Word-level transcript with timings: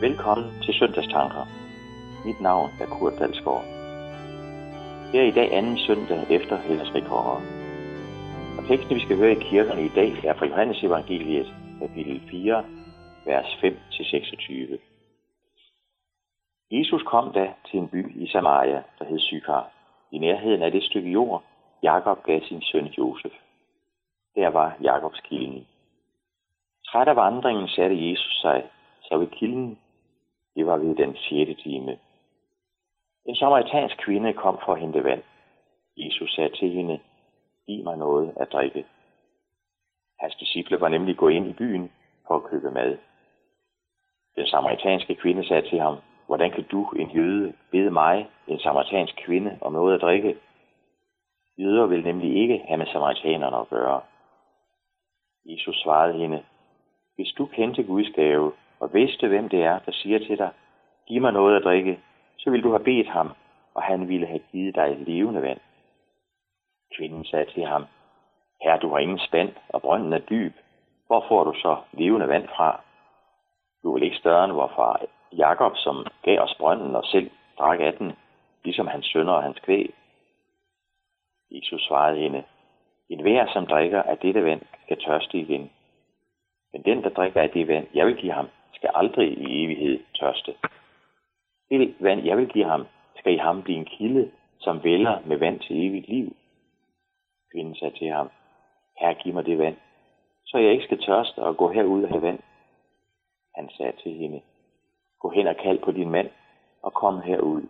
Velkommen 0.00 0.62
til 0.62 0.74
Søndagstanker. 0.74 1.44
Mit 2.26 2.40
navn 2.40 2.70
er 2.80 2.86
Kurt 2.86 3.12
Dalsgaard. 3.18 3.64
Her 5.12 5.20
er 5.22 5.28
i 5.28 5.30
dag 5.30 5.48
anden 5.58 5.78
søndag 5.78 6.30
efter 6.30 6.56
Hellersrikonger. 6.56 7.38
Og 8.58 8.62
teksten, 8.68 8.94
vi 8.96 9.00
skal 9.00 9.16
høre 9.16 9.32
i 9.32 9.42
kirkerne 9.50 9.84
i 9.84 9.88
dag, 9.88 10.10
er 10.24 10.34
fra 10.34 10.46
Johannes 10.46 10.82
Evangeliet, 10.82 11.48
kapitel 11.80 12.20
4, 12.30 12.64
vers 13.24 13.46
5-26. 13.46 14.78
Jesus 16.70 17.02
kom 17.02 17.32
da 17.32 17.54
til 17.70 17.78
en 17.80 17.88
by 17.88 18.22
i 18.22 18.28
Samaria, 18.28 18.82
der 18.98 19.04
hed 19.04 19.18
Sykar, 19.18 19.70
i 20.12 20.18
nærheden 20.18 20.62
af 20.62 20.70
det 20.72 20.82
stykke 20.82 21.10
jord, 21.10 21.42
Jakob 21.82 22.22
gav 22.24 22.40
sin 22.48 22.62
søn 22.62 22.86
Josef. 22.86 23.32
Der 24.34 24.48
var 24.48 24.76
Jakobs 24.82 25.20
kilden. 25.20 25.66
Træt 26.86 27.08
af 27.08 27.16
vandringen 27.16 27.68
satte 27.68 28.10
Jesus 28.10 28.40
sig 28.40 28.62
så 29.08 29.18
ved 29.18 29.26
kilden. 29.26 29.78
Det 30.56 30.66
var 30.66 30.76
ved 30.76 30.96
den 30.96 31.16
sjette 31.16 31.54
time. 31.54 31.98
En 33.26 33.36
samaritansk 33.36 33.96
kvinde 33.98 34.32
kom 34.32 34.58
for 34.64 34.72
at 34.72 34.80
hente 34.80 35.04
vand. 35.04 35.22
Jesus 35.96 36.34
sagde 36.34 36.56
til 36.56 36.70
hende, 36.70 37.00
giv 37.66 37.84
mig 37.84 37.96
noget 37.96 38.32
at 38.36 38.52
drikke. 38.52 38.86
Hans 40.20 40.34
disciple 40.34 40.80
var 40.80 40.88
nemlig 40.88 41.16
gået 41.16 41.32
ind 41.32 41.46
i 41.46 41.52
byen 41.52 41.92
for 42.26 42.36
at 42.36 42.44
købe 42.44 42.70
mad. 42.70 42.98
Den 44.36 44.46
samaritanske 44.46 45.14
kvinde 45.14 45.48
sagde 45.48 45.68
til 45.68 45.80
ham, 45.80 45.96
hvordan 46.26 46.50
kan 46.50 46.64
du, 46.64 46.90
en 46.90 47.10
jøde, 47.10 47.54
bede 47.70 47.90
mig, 47.90 48.30
en 48.48 48.58
samaritansk 48.58 49.14
kvinde, 49.16 49.58
om 49.60 49.72
noget 49.72 49.94
at 49.94 50.00
drikke? 50.00 50.38
Jøder 51.58 51.86
vil 51.86 52.04
nemlig 52.04 52.36
ikke 52.42 52.64
have 52.68 52.78
med 52.78 52.86
samaritanerne 52.86 53.56
at 53.56 53.68
gøre. 53.68 54.00
Jesus 55.44 55.76
svarede 55.82 56.18
hende, 56.18 56.44
hvis 57.14 57.32
du 57.38 57.46
kendte 57.46 57.82
Guds 57.82 58.10
gave 58.14 58.52
og 58.80 58.94
vidste, 58.94 59.28
hvem 59.28 59.48
det 59.48 59.62
er, 59.62 59.78
der 59.78 59.92
siger 59.92 60.18
til 60.18 60.38
dig, 60.38 60.50
giv 61.06 61.20
mig 61.20 61.32
noget 61.32 61.56
at 61.56 61.64
drikke, 61.64 62.00
så 62.38 62.50
ville 62.50 62.64
du 62.64 62.70
have 62.70 62.84
bedt 62.84 63.08
ham, 63.08 63.30
og 63.74 63.82
han 63.82 64.08
ville 64.08 64.26
have 64.26 64.40
givet 64.52 64.74
dig 64.74 64.96
levende 64.98 65.42
vand. 65.42 65.60
Kvinden 66.96 67.24
sagde 67.24 67.50
til 67.50 67.64
ham, 67.64 67.86
Herre, 68.62 68.78
du 68.78 68.88
har 68.88 68.98
ingen 68.98 69.18
spand, 69.18 69.52
og 69.68 69.82
brønden 69.82 70.12
er 70.12 70.18
dyb. 70.18 70.54
Hvor 71.06 71.24
får 71.28 71.44
du 71.44 71.52
så 71.54 71.76
levende 71.92 72.28
vand 72.28 72.48
fra? 72.48 72.80
Du 73.82 73.88
er 73.88 73.94
vel 73.94 74.02
ikke 74.02 74.16
større 74.16 74.44
end 74.44 74.52
hvorfra 74.52 75.00
Jakob, 75.32 75.72
som 75.76 76.06
gav 76.22 76.40
os 76.40 76.54
brønden 76.58 76.96
og 76.96 77.04
selv 77.04 77.30
drak 77.58 77.80
af 77.80 77.94
den, 77.94 78.12
ligesom 78.64 78.86
hans 78.86 79.06
sønner 79.06 79.32
og 79.32 79.42
hans 79.42 79.58
kvæg. 79.58 79.94
Jesus 81.50 81.82
svarede 81.82 82.18
hende, 82.18 82.44
en 83.08 83.20
hver, 83.20 83.46
som 83.52 83.66
drikker 83.66 84.02
af 84.02 84.18
dette 84.18 84.44
vand, 84.44 84.62
skal 84.84 85.00
tørste 85.00 85.38
igen. 85.38 85.70
Men 86.72 86.82
den, 86.82 87.02
der 87.02 87.08
drikker 87.08 87.42
af 87.42 87.50
det 87.50 87.68
vand, 87.68 87.86
jeg 87.94 88.06
vil 88.06 88.16
give 88.16 88.32
ham, 88.32 88.48
skal 88.76 88.90
aldrig 88.94 89.28
i 89.38 89.64
evighed 89.64 90.00
tørste. 90.20 90.54
Det 91.70 91.94
vand, 92.00 92.24
jeg 92.24 92.36
vil 92.36 92.48
give 92.48 92.64
ham, 92.64 92.86
skal 93.18 93.34
i 93.34 93.36
ham 93.36 93.62
blive 93.62 93.78
en 93.78 93.84
kilde, 93.84 94.30
som 94.60 94.84
vælger 94.84 95.20
med 95.26 95.36
vand 95.36 95.60
til 95.60 95.86
evigt 95.86 96.08
liv. 96.08 96.36
Kvinden 97.52 97.74
sagde 97.74 97.98
til 97.98 98.08
ham, 98.08 98.30
Herre, 99.00 99.14
giv 99.14 99.34
mig 99.34 99.46
det 99.46 99.58
vand, 99.58 99.76
så 100.46 100.58
jeg 100.58 100.72
ikke 100.72 100.84
skal 100.84 101.02
tørste 101.02 101.38
og 101.38 101.56
gå 101.56 101.72
herud 101.72 102.02
og 102.02 102.08
have 102.08 102.22
vand. 102.22 102.38
Han 103.54 103.68
sagde 103.76 103.92
til 104.02 104.12
hende, 104.12 104.42
gå 105.20 105.30
hen 105.30 105.46
og 105.46 105.56
kald 105.56 105.78
på 105.78 105.92
din 105.92 106.10
mand, 106.10 106.30
og 106.82 106.92
kom 106.92 107.20
herud. 107.20 107.62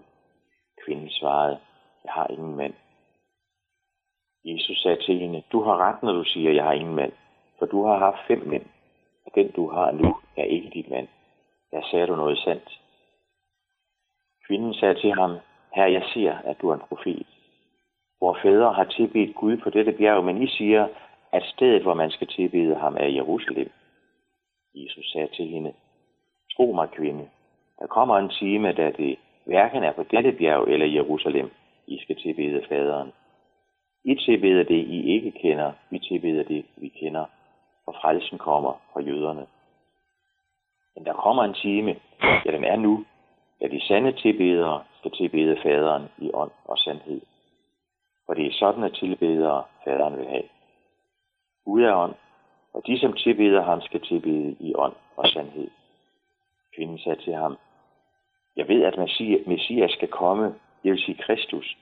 Kvinden 0.85 1.11
svarede, 1.11 1.59
jeg 2.05 2.13
har 2.13 2.27
ingen 2.27 2.57
mand. 2.57 2.75
Jesus 4.45 4.83
sagde 4.83 5.03
til 5.03 5.19
hende, 5.19 5.43
du 5.53 5.63
har 5.63 5.77
ret, 5.77 6.03
når 6.03 6.13
du 6.13 6.25
siger, 6.25 6.51
jeg 6.53 6.65
har 6.65 6.73
ingen 6.73 6.95
mand, 6.95 7.13
for 7.59 7.67
du 7.67 7.85
har 7.85 7.99
haft 7.99 8.27
fem 8.27 8.43
mænd, 8.47 8.67
og 9.27 9.33
den 9.35 9.51
du 9.51 9.71
har 9.71 9.91
nu 9.91 10.17
er 10.37 10.45
ikke 10.45 10.71
dit 10.71 10.91
mand. 10.91 11.09
Jeg 11.73 11.83
sagde 11.91 12.07
du 12.07 12.17
noget 12.17 12.39
sandt. 12.39 12.81
Kvinden 14.47 14.75
sagde 14.75 14.95
til 14.95 15.13
ham, 15.13 15.37
Herre, 15.75 15.93
jeg 15.93 16.03
ser, 16.15 16.35
at 16.45 16.57
du 16.63 16.69
er 16.69 16.75
en 16.75 16.89
profet. 16.89 17.27
Hvor 18.19 18.39
fædre 18.43 18.73
har 18.73 18.85
tilbedt 18.85 19.35
Gud 19.35 19.57
på 19.57 19.71
dette 19.71 19.93
bjerg, 19.93 20.25
men 20.25 20.43
I 20.43 20.47
siger, 20.47 20.89
at 21.33 21.43
stedet, 21.45 21.83
hvor 21.83 21.95
man 21.95 22.11
skal 22.11 22.27
tilbede 22.27 22.75
ham, 22.75 22.97
er 22.97 23.07
Jerusalem. 23.07 23.71
Jesus 24.75 25.13
sagde 25.13 25.29
til 25.37 25.47
hende, 25.47 25.73
Tro 26.57 26.73
mig, 26.73 26.89
kvinde, 26.91 27.29
der 27.79 27.87
kommer 27.87 28.19
en 28.19 28.29
time, 28.29 28.73
da 28.73 28.91
det 28.91 29.19
hverken 29.45 29.83
er 29.83 29.93
på 29.93 30.03
dette 30.03 30.33
bjerg 30.33 30.69
eller 30.69 30.87
Jerusalem, 30.87 31.51
I 31.87 31.99
skal 32.03 32.17
tilbede 32.17 32.65
faderen. 32.69 33.13
I 34.05 34.15
tilbeder 34.15 34.65
det, 34.65 34.87
I 34.87 35.11
ikke 35.15 35.31
kender, 35.31 35.73
vi 35.91 35.99
tilbeder 35.99 36.45
det, 36.45 36.67
vi 36.77 36.89
kender, 36.89 37.25
for 37.85 37.93
frelsen 37.93 38.39
kommer 38.39 38.73
fra 38.93 39.01
jøderne. 39.01 39.47
Men 40.97 41.07
der 41.07 41.13
kommer 41.13 41.43
en 41.45 41.55
time, 41.55 41.97
ja 42.45 42.51
den 42.53 42.65
er 42.65 42.77
nu, 42.77 43.05
da 43.61 43.69
de 43.69 43.87
sande 43.87 44.13
tilbedere 44.13 44.85
skal 44.99 45.11
tilbede 45.11 45.57
faderen 45.63 46.09
i 46.19 46.31
ånd 46.35 46.51
og 46.65 46.79
sandhed. 46.79 47.21
For 48.27 48.35
det 48.35 48.47
er 48.47 48.53
sådan, 48.53 48.85
at 48.85 48.95
tilbedere 48.95 49.65
faderen 49.85 50.19
vil 50.19 50.27
have. 50.27 50.49
Ud 51.67 51.83
af 51.83 51.95
ånd, 51.95 52.15
og 52.73 52.87
de, 52.87 52.99
som 52.99 53.13
tilbeder 53.13 53.63
ham, 53.63 53.81
skal 53.81 54.01
tilbede 54.01 54.57
i 54.61 54.75
ånd 54.75 54.95
og 55.17 55.27
sandhed. 55.29 55.71
Kvinden 56.77 56.99
sagde 56.99 57.23
til 57.23 57.35
ham, 57.35 57.59
jeg 58.57 58.69
ved, 58.69 58.85
at 58.85 58.99
Messias 59.47 59.91
skal 59.91 60.09
komme, 60.09 60.45
det 60.83 60.93
vil 60.93 61.03
sige 61.03 61.23
Kristus. 61.23 61.77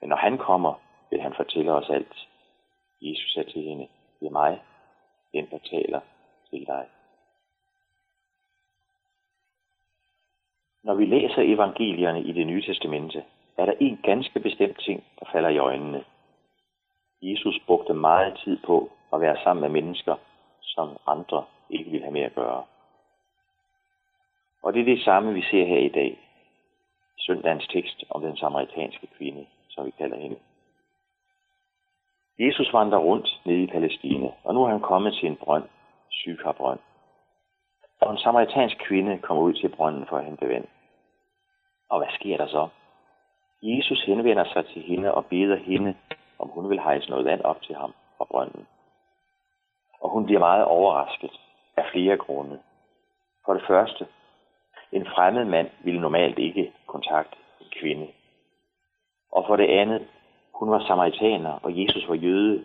Men 0.00 0.08
når 0.08 0.16
han 0.16 0.38
kommer, 0.38 0.74
vil 1.10 1.20
han 1.20 1.34
fortælle 1.34 1.72
os 1.72 1.90
alt. 1.90 2.28
Jesus 3.02 3.32
sagde 3.32 3.50
til 3.50 3.62
hende, 3.62 3.88
det 4.20 4.26
er 4.26 4.30
mig, 4.30 4.62
den 5.32 5.46
der 5.50 5.58
taler 5.58 6.00
til 6.50 6.66
dig. 6.66 6.86
Når 10.82 10.94
vi 10.94 11.06
læser 11.06 11.42
evangelierne 11.42 12.22
i 12.22 12.32
det 12.32 12.46
nye 12.46 12.62
testamente, 12.62 13.24
er 13.58 13.64
der 13.64 13.72
en 13.80 14.00
ganske 14.02 14.40
bestemt 14.40 14.80
ting, 14.80 15.04
der 15.20 15.26
falder 15.32 15.48
i 15.48 15.58
øjnene. 15.58 16.04
Jesus 17.22 17.60
brugte 17.66 17.94
meget 17.94 18.40
tid 18.44 18.58
på 18.66 18.90
at 19.12 19.20
være 19.20 19.36
sammen 19.44 19.60
med 19.62 19.82
mennesker, 19.82 20.16
som 20.62 20.96
andre 21.06 21.44
ikke 21.70 21.90
vil 21.90 22.00
have 22.00 22.12
med 22.12 22.22
at 22.22 22.34
gøre. 22.34 22.64
Og 24.62 24.72
det 24.72 24.80
er 24.80 24.84
det 24.84 25.04
samme, 25.04 25.34
vi 25.34 25.42
ser 25.42 25.66
her 25.66 25.78
i 25.78 25.88
dag. 25.88 26.18
Søndagens 27.18 27.68
tekst 27.68 28.04
om 28.10 28.22
den 28.22 28.36
samaritanske 28.36 29.06
kvinde, 29.06 29.46
som 29.68 29.86
vi 29.86 29.90
kalder 29.90 30.16
hende. 30.16 30.36
Jesus 32.38 32.72
vandrer 32.72 32.98
rundt 32.98 33.40
nede 33.44 33.62
i 33.62 33.66
Palæstina, 33.66 34.30
og 34.44 34.54
nu 34.54 34.64
er 34.64 34.68
han 34.68 34.80
kommet 34.80 35.14
til 35.14 35.28
en 35.28 35.36
brønd, 35.36 35.64
Sykarbrønd. 36.10 36.80
Og 38.00 38.12
en 38.12 38.18
samaritansk 38.18 38.76
kvinde 38.78 39.18
kommer 39.18 39.42
ud 39.42 39.54
til 39.54 39.68
brønden 39.68 40.06
for 40.06 40.16
at 40.16 40.24
hente 40.24 40.48
vand. 40.48 40.66
Og 41.90 41.98
hvad 41.98 42.08
sker 42.10 42.36
der 42.36 42.46
så? 42.46 42.68
Jesus 43.62 44.04
henvender 44.04 44.44
sig 44.44 44.66
til 44.66 44.82
hende 44.82 45.14
og 45.14 45.26
beder 45.26 45.56
hende, 45.56 45.94
om 46.38 46.48
hun 46.48 46.70
vil 46.70 46.80
hejse 46.80 47.10
noget 47.10 47.24
vand 47.24 47.42
op 47.42 47.62
til 47.62 47.74
ham 47.74 47.92
fra 48.18 48.24
brønden. 48.24 48.66
Og 50.00 50.10
hun 50.10 50.24
bliver 50.24 50.40
meget 50.40 50.64
overrasket 50.64 51.40
af 51.76 51.84
flere 51.92 52.16
grunde. 52.16 52.58
For 53.44 53.54
det 53.54 53.62
første, 53.66 54.06
en 54.92 55.06
fremmed 55.06 55.44
mand 55.44 55.70
ville 55.84 56.00
normalt 56.00 56.38
ikke 56.38 56.72
kontakte 56.86 57.36
en 57.60 57.66
kvinde. 57.80 58.08
Og 59.32 59.44
for 59.46 59.56
det 59.56 59.66
andet, 59.66 60.08
hun 60.54 60.70
var 60.70 60.84
samaritaner, 60.86 61.58
og 61.62 61.82
Jesus 61.82 62.08
var 62.08 62.14
jøde. 62.14 62.64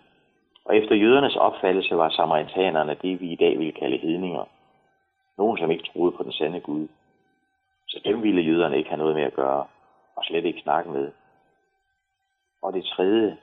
Og 0.66 0.78
efter 0.78 0.96
jødernes 0.96 1.36
opfattelse 1.36 1.98
var 1.98 2.10
samaritanerne 2.10 2.98
det, 3.02 3.22
vi 3.22 3.32
i 3.32 3.36
dag 3.36 3.60
vil 3.60 3.74
kalde 3.74 3.98
hedninger. 3.98 4.46
Nogen, 5.38 5.58
som 5.58 5.72
ikke 5.72 5.90
troede 5.94 6.18
på 6.18 6.24
den 6.24 6.32
sande 6.32 6.60
Gud. 6.60 6.88
Så 7.88 8.02
dem 8.06 8.24
ville 8.24 8.42
jøderne 8.42 8.78
ikke 8.78 8.90
have 8.90 8.98
noget 8.98 9.16
med 9.16 9.24
at 9.24 9.34
gøre, 9.34 9.68
og 10.16 10.24
slet 10.24 10.46
ikke 10.46 10.62
snakke 10.62 10.92
med. 10.92 11.12
Og 12.62 12.74
det 12.74 12.86
tredje, 12.86 13.38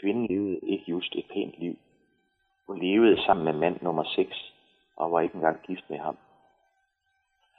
kvinden 0.00 0.26
levede 0.26 0.58
ikke 0.62 0.84
just 0.88 1.14
et 1.14 1.26
pænt 1.32 1.54
liv. 1.58 1.78
Hun 2.66 2.78
levede 2.78 3.22
sammen 3.24 3.44
med 3.44 3.52
mand 3.52 3.82
nummer 3.82 4.04
6, 4.04 4.52
og 4.96 5.12
var 5.12 5.20
ikke 5.20 5.34
engang 5.34 5.62
gift 5.66 5.90
med 5.90 5.98
ham. 5.98 6.16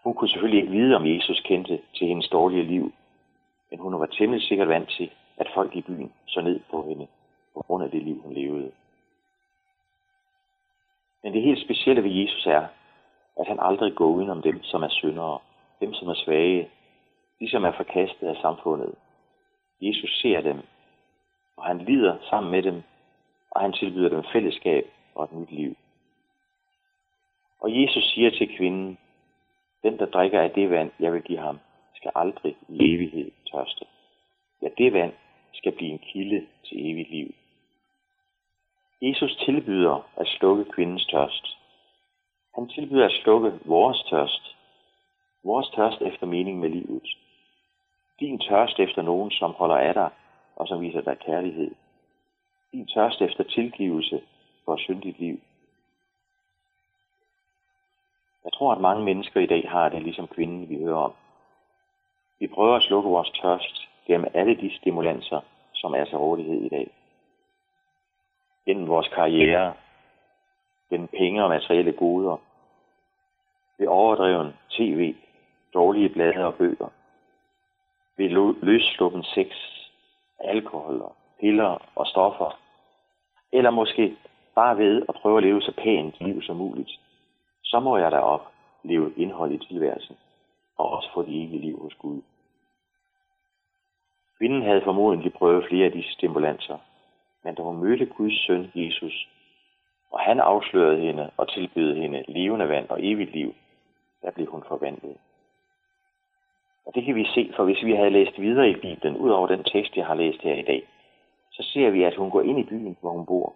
Hun 0.03 0.13
kunne 0.13 0.29
selvfølgelig 0.29 0.61
ikke 0.61 0.73
vide, 0.73 0.95
om 0.95 1.05
Jesus 1.05 1.41
kendte 1.45 1.81
til 1.95 2.07
hendes 2.07 2.27
dårlige 2.27 2.63
liv, 2.63 2.93
men 3.69 3.79
hun 3.79 3.99
var 3.99 4.05
temmelig 4.05 4.47
sikkert 4.47 4.67
vant 4.67 4.89
til, 4.89 5.11
at 5.37 5.47
folk 5.53 5.75
i 5.75 5.81
byen 5.81 6.13
så 6.27 6.41
ned 6.41 6.59
på 6.71 6.85
hende 6.87 7.07
på 7.53 7.61
grund 7.61 7.83
af 7.83 7.91
det 7.91 8.03
liv, 8.03 8.21
hun 8.21 8.33
levede. 8.33 8.71
Men 11.23 11.33
det 11.33 11.41
helt 11.41 11.63
specielle 11.65 12.03
ved 12.03 12.11
Jesus 12.11 12.45
er, 12.45 12.67
at 13.41 13.47
han 13.47 13.59
aldrig 13.59 13.95
går 13.95 14.05
udenom 14.05 14.41
dem, 14.41 14.63
som 14.63 14.83
er 14.83 14.89
syndere, 14.89 15.39
dem, 15.81 15.93
som 15.93 16.07
er 16.07 16.13
svage, 16.13 16.69
de, 17.39 17.49
som 17.49 17.63
er 17.63 17.71
forkastet 17.71 18.27
af 18.27 18.35
samfundet. 18.41 18.95
Jesus 19.81 20.21
ser 20.21 20.41
dem, 20.41 20.59
og 21.57 21.63
han 21.63 21.77
lider 21.77 22.17
sammen 22.29 22.51
med 22.51 22.63
dem, 22.63 22.83
og 23.51 23.61
han 23.61 23.73
tilbyder 23.73 24.09
dem 24.09 24.23
fællesskab 24.33 24.85
og 25.15 25.23
et 25.23 25.33
nyt 25.33 25.51
liv. 25.51 25.75
Og 27.61 27.81
Jesus 27.81 28.03
siger 28.13 28.29
til 28.29 28.57
kvinden, 28.57 28.97
den, 29.83 29.99
der 29.99 30.05
drikker 30.05 30.41
af 30.41 30.51
det 30.51 30.69
vand, 30.69 30.91
jeg 30.99 31.13
vil 31.13 31.21
give 31.21 31.39
ham, 31.39 31.59
skal 31.95 32.11
aldrig 32.15 32.57
i 32.69 32.95
evighed 32.95 33.31
tørste. 33.51 33.85
Ja, 34.61 34.67
det 34.77 34.93
vand 34.93 35.13
skal 35.53 35.71
blive 35.71 35.91
en 35.91 35.99
kilde 35.99 36.47
til 36.65 36.91
evigt 36.91 37.09
liv. 37.09 37.33
Jesus 39.01 39.35
tilbyder 39.35 40.07
at 40.17 40.27
slukke 40.27 40.65
kvindens 40.65 41.05
tørst. 41.05 41.57
Han 42.55 42.67
tilbyder 42.67 43.05
at 43.05 43.11
slukke 43.23 43.59
vores 43.65 44.03
tørst, 44.09 44.55
Vores 45.43 45.69
tørst 45.69 46.01
efter 46.01 46.25
mening 46.25 46.59
med 46.59 46.69
livet. 46.69 47.17
Din 48.19 48.39
tørst 48.39 48.79
efter 48.79 49.01
nogen, 49.01 49.31
som 49.31 49.51
holder 49.51 49.75
af 49.77 49.93
dig 49.93 50.09
og 50.55 50.67
som 50.67 50.81
viser 50.81 51.01
dig 51.01 51.19
kærlighed. 51.19 51.71
Din 52.71 52.87
tørst 52.87 53.21
efter 53.21 53.43
tilgivelse 53.43 54.21
for 54.65 54.77
syndigt 54.77 55.19
liv. 55.19 55.39
Jeg 58.43 58.53
tror, 58.53 58.71
at 58.71 58.81
mange 58.81 59.05
mennesker 59.05 59.39
i 59.39 59.45
dag 59.45 59.69
har 59.69 59.89
det 59.89 60.03
ligesom 60.03 60.27
kvinden, 60.27 60.69
vi 60.69 60.77
hører 60.77 60.97
om. 60.97 61.13
Vi 62.39 62.47
prøver 62.47 62.75
at 62.75 62.83
slukke 62.83 63.09
vores 63.09 63.31
tørst 63.31 63.89
gennem 64.07 64.31
alle 64.33 64.55
de 64.55 64.77
stimulanser, 64.77 65.41
som 65.73 65.93
er 65.93 66.05
til 66.05 66.17
rådighed 66.17 66.61
i 66.61 66.69
dag. 66.69 66.91
Gennem 68.65 68.87
vores 68.87 69.07
karriere, 69.07 69.73
gennem 70.91 71.07
penge 71.07 71.43
og 71.43 71.49
materielle 71.49 71.91
goder, 71.91 72.37
ved 73.77 73.87
overdreven 73.87 74.53
tv, 74.69 75.15
dårlige 75.73 76.09
blade 76.09 76.45
og 76.45 76.55
bøger, 76.55 76.89
ved 78.17 78.29
løsluppen 78.61 79.23
sex, 79.23 79.47
alkohol, 80.39 81.01
piller 81.39 81.77
og 81.95 82.07
stoffer, 82.07 82.59
eller 83.51 83.69
måske 83.69 84.17
bare 84.55 84.77
ved 84.77 85.05
at 85.09 85.15
prøve 85.15 85.37
at 85.37 85.43
leve 85.43 85.61
så 85.61 85.73
pænt 85.77 86.15
liv 86.19 86.41
som 86.41 86.55
muligt, 86.55 86.91
så 87.63 87.79
må 87.79 87.97
jeg 87.97 88.11
da 88.11 88.17
op 88.17 88.51
leve 88.83 89.13
indhold 89.17 89.51
i 89.51 89.65
tilværelsen, 89.67 90.17
og 90.77 90.89
også 90.89 91.09
få 91.13 91.21
det 91.21 91.43
evige 91.43 91.61
liv 91.61 91.81
hos 91.81 91.93
Gud. 91.93 92.21
Kvinden 94.37 94.61
havde 94.61 94.81
formodentlig 94.83 95.33
prøvet 95.33 95.65
flere 95.69 95.85
af 95.85 95.91
disse 95.91 96.11
stimulanser, 96.11 96.77
men 97.43 97.55
da 97.55 97.61
hun 97.61 97.77
mødte 97.77 98.05
Guds 98.05 98.45
søn 98.45 98.71
Jesus, 98.75 99.29
og 100.11 100.19
han 100.19 100.39
afslørede 100.39 100.99
hende 100.99 101.31
og 101.37 101.49
tilbød 101.49 101.95
hende 101.95 102.23
levende 102.27 102.69
vand 102.69 102.89
og 102.89 102.97
evigt 103.01 103.31
liv, 103.31 103.55
der 104.21 104.31
blev 104.31 104.47
hun 104.47 104.63
forvandlet. 104.67 105.17
Og 106.85 106.95
det 106.95 107.05
kan 107.05 107.15
vi 107.15 107.25
se, 107.25 107.51
for 107.55 107.63
hvis 107.63 107.83
vi 107.83 107.95
havde 107.95 108.09
læst 108.09 108.41
videre 108.41 108.69
i 108.69 108.75
Bibelen, 108.75 109.17
ud 109.17 109.29
over 109.29 109.47
den 109.47 109.63
tekst, 109.63 109.97
jeg 109.97 110.05
har 110.05 110.15
læst 110.15 110.41
her 110.41 110.55
i 110.55 110.61
dag, 110.61 110.87
så 111.51 111.63
ser 111.63 111.89
vi, 111.89 112.03
at 112.03 112.15
hun 112.15 112.31
går 112.31 112.41
ind 112.41 112.59
i 112.59 112.63
byen, 112.63 112.97
hvor 113.01 113.11
hun 113.11 113.25
bor, 113.25 113.53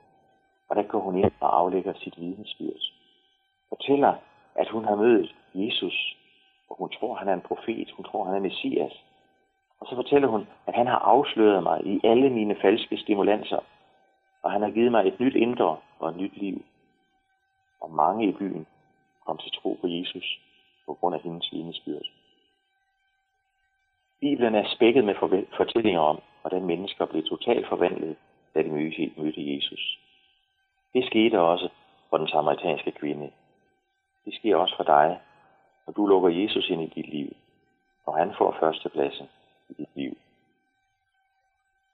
og 0.69 0.75
der 0.75 0.83
går 0.83 0.99
hun 0.99 1.17
ind 1.17 1.31
og 1.39 1.59
aflægger 1.59 1.93
sit 1.93 2.19
vidensbyrd. 2.21 2.91
Fortæller, 3.69 4.13
at 4.55 4.69
hun 4.69 4.85
har 4.85 4.95
mødt 4.95 5.35
Jesus, 5.53 6.17
og 6.69 6.75
hun 6.79 6.89
tror, 6.89 7.15
han 7.15 7.27
er 7.27 7.33
en 7.33 7.41
profet, 7.41 7.91
hun 7.91 8.05
tror, 8.05 8.23
han 8.23 8.35
er 8.35 8.39
Messias. 8.39 9.03
Og 9.79 9.87
så 9.87 9.95
fortæller 9.95 10.27
hun, 10.27 10.47
at 10.67 10.75
han 10.75 10.87
har 10.87 10.99
afsløret 10.99 11.63
mig 11.63 11.85
i 11.85 12.01
alle 12.03 12.29
mine 12.29 12.55
falske 12.55 12.97
stimulanser, 12.97 13.59
og 14.43 14.51
han 14.51 14.61
har 14.61 14.69
givet 14.69 14.91
mig 14.91 15.07
et 15.07 15.19
nyt 15.19 15.35
indre 15.35 15.77
og 15.99 16.09
et 16.09 16.15
nyt 16.15 16.37
liv. 16.37 16.65
Og 17.81 17.91
mange 17.91 18.27
i 18.27 18.31
byen 18.31 18.67
kom 19.25 19.37
til 19.37 19.51
tro 19.51 19.77
på 19.81 19.87
Jesus 19.87 20.39
på 20.85 20.93
grund 20.93 21.15
af 21.15 21.21
hendes 21.21 21.51
vidnesbyrd. 21.51 22.05
Bibelen 24.19 24.55
er 24.55 24.75
spækket 24.75 25.03
med 25.05 25.15
fortællinger 25.57 26.01
om, 26.01 26.21
hvordan 26.41 26.65
mennesker 26.65 27.05
blev 27.05 27.23
totalt 27.23 27.67
forvandlet, 27.67 28.15
da 28.53 28.63
de 28.63 28.69
mødte 29.17 29.55
Jesus. 29.55 29.99
Det 30.93 31.05
skete 31.05 31.39
også 31.39 31.69
for 32.09 32.17
den 32.17 32.27
samaritanske 32.27 32.91
kvinde. 32.91 33.31
Det 34.25 34.33
sker 34.35 34.55
også 34.55 34.75
for 34.75 34.83
dig, 34.83 35.19
når 35.85 35.93
du 35.93 36.07
lukker 36.07 36.29
Jesus 36.29 36.69
ind 36.69 36.81
i 36.81 36.93
dit 36.95 37.07
liv, 37.07 37.35
og 38.05 38.17
han 38.17 38.33
får 38.37 38.57
førstepladsen 38.59 39.29
i 39.69 39.73
dit 39.73 39.95
liv. 39.95 40.17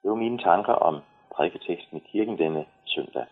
Det 0.01 0.09
var 0.09 0.15
mine 0.15 0.37
tanker 0.37 0.73
om 0.73 1.01
prædiketeksten 1.31 1.97
i 1.97 2.03
kirken 2.11 2.37
denne 2.37 2.65
søndag. 2.85 3.25